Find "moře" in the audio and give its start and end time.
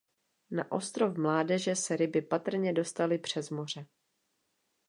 3.49-3.85